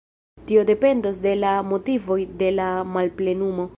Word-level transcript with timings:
Tio 0.51 0.61
dependos 0.69 1.21
de 1.25 1.33
la 1.43 1.51
motivoj 1.73 2.19
de 2.41 2.51
la 2.59 2.71
malplenumo. 2.95 3.69